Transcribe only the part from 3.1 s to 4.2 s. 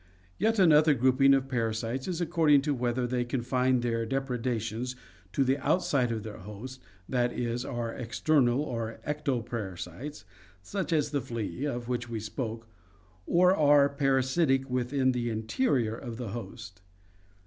confine their